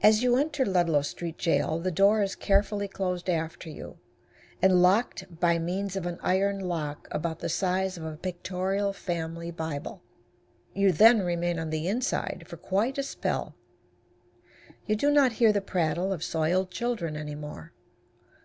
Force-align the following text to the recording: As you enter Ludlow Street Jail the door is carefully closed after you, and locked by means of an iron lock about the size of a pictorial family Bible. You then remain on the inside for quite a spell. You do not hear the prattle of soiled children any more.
As 0.00 0.22
you 0.22 0.36
enter 0.36 0.64
Ludlow 0.64 1.02
Street 1.02 1.38
Jail 1.38 1.80
the 1.80 1.90
door 1.90 2.22
is 2.22 2.36
carefully 2.36 2.86
closed 2.86 3.28
after 3.28 3.68
you, 3.68 3.98
and 4.62 4.80
locked 4.80 5.40
by 5.40 5.58
means 5.58 5.96
of 5.96 6.06
an 6.06 6.20
iron 6.22 6.60
lock 6.60 7.08
about 7.10 7.40
the 7.40 7.48
size 7.48 7.98
of 7.98 8.04
a 8.04 8.16
pictorial 8.16 8.92
family 8.92 9.50
Bible. 9.50 10.04
You 10.72 10.92
then 10.92 11.22
remain 11.22 11.58
on 11.58 11.70
the 11.70 11.88
inside 11.88 12.44
for 12.46 12.58
quite 12.58 12.96
a 12.96 13.02
spell. 13.02 13.56
You 14.86 14.94
do 14.94 15.10
not 15.10 15.32
hear 15.42 15.52
the 15.52 15.60
prattle 15.60 16.12
of 16.12 16.22
soiled 16.22 16.70
children 16.70 17.16
any 17.16 17.34
more. 17.34 17.72